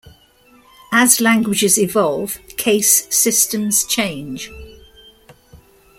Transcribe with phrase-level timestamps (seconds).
[0.91, 4.49] As languages evolve, case systems change.